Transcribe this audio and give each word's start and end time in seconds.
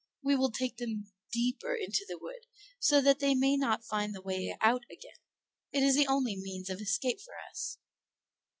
We 0.23 0.35
will 0.35 0.49
take 0.49 0.77
them 0.77 1.13
deeper 1.31 1.75
into 1.75 2.07
the 2.09 2.17
wood, 2.17 2.47
so 2.79 3.01
that 3.01 3.19
they 3.19 3.35
may 3.35 3.55
not 3.55 3.85
find 3.85 4.15
the 4.15 4.21
way 4.23 4.57
out 4.59 4.83
again; 4.91 5.19
it 5.71 5.83
is 5.83 5.95
the 5.95 6.07
only 6.07 6.35
means 6.35 6.71
of 6.71 6.81
escape 6.81 7.21
for 7.21 7.35
us." 7.51 7.77